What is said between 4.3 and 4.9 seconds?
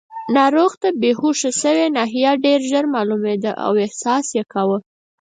یې کاوه.